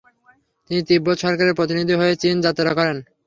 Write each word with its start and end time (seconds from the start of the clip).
তিনি 0.69 0.81
তিব্বত 0.89 1.17
সরকারের 1.23 1.57
প্রতিনিধি 1.59 1.93
হয়ে 1.97 2.13
চীন 2.21 2.35
যাত্রা 2.45 2.71
করেন। 2.79 2.97